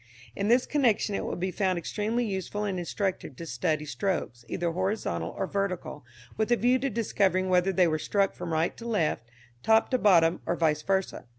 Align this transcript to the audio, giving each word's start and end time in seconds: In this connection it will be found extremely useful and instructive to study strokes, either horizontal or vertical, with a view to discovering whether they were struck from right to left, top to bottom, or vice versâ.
In 0.35 0.47
this 0.47 0.65
connection 0.65 1.13
it 1.13 1.25
will 1.25 1.35
be 1.35 1.51
found 1.51 1.77
extremely 1.77 2.25
useful 2.25 2.63
and 2.63 2.79
instructive 2.79 3.35
to 3.35 3.45
study 3.45 3.85
strokes, 3.85 4.43
either 4.47 4.71
horizontal 4.71 5.29
or 5.37 5.45
vertical, 5.45 6.03
with 6.37 6.51
a 6.51 6.55
view 6.55 6.79
to 6.79 6.89
discovering 6.89 7.49
whether 7.49 7.71
they 7.71 7.87
were 7.87 7.99
struck 7.99 8.33
from 8.33 8.51
right 8.51 8.75
to 8.77 8.87
left, 8.87 9.29
top 9.61 9.91
to 9.91 9.99
bottom, 9.99 10.41
or 10.47 10.55
vice 10.55 10.81
versâ. 10.81 11.25